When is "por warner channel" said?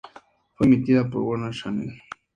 1.07-2.01